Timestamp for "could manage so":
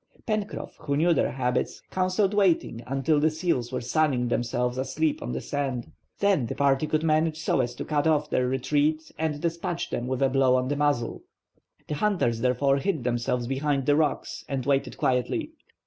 6.87-7.59